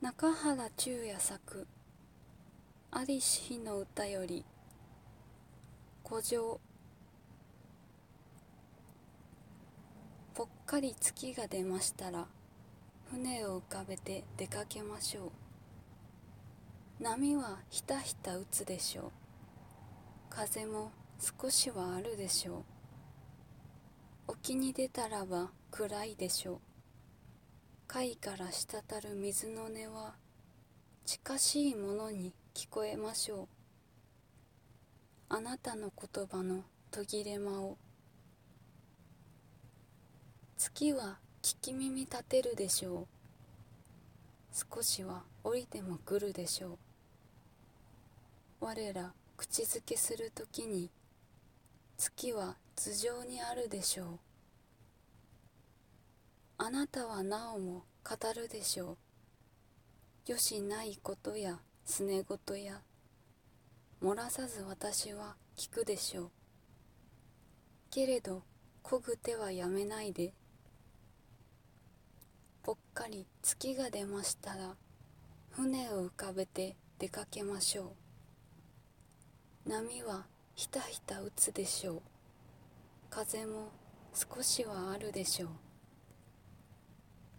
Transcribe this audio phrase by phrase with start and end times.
[0.00, 1.66] 中原中也作
[2.90, 4.46] ありし日の歌より
[6.08, 6.58] 古城。
[10.32, 12.28] ぽっかり月が出ましたら
[13.10, 15.32] 船を浮かべて出かけましょ
[17.00, 17.02] う。
[17.02, 19.10] 波はひたひた打つでしょう。
[20.30, 20.92] 風も
[21.42, 22.64] 少しはあるでしょう。
[24.28, 26.69] 沖に出たらば暗いでしょう。
[27.92, 30.14] 貝から滴る水の音は
[31.04, 33.48] 近しいものに聞こえましょう。
[35.28, 36.62] あなたの言葉の
[36.92, 37.76] 途切れ間を
[40.56, 43.06] 月は聞き耳立てるでしょう。
[44.76, 46.78] 少しは降りても来るでしょ
[48.60, 48.64] う。
[48.66, 50.90] 我ら口づけするときに
[51.98, 54.29] 月は頭上にあるでしょう。
[56.70, 58.96] あなたはなおも語るでしょ
[60.28, 60.30] う。
[60.30, 62.80] よしないことやすねごとや
[64.00, 66.30] 漏らさず私は聞くでしょう。
[67.90, 68.44] けれど
[68.84, 70.32] こぐ手はやめないで。
[72.62, 74.76] ぽっかり月が出ましたら
[75.50, 77.96] 船を浮かべて出かけましょ
[79.66, 79.68] う。
[79.68, 82.02] 波はひたひた打つでしょう。
[83.10, 83.70] 風も
[84.14, 85.69] 少しはあるでしょう。